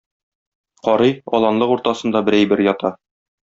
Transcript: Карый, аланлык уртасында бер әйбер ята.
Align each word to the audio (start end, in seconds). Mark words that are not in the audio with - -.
Карый, 0.87 1.13
аланлык 1.39 1.75
уртасында 1.77 2.25
бер 2.31 2.41
әйбер 2.41 2.69
ята. 2.73 2.97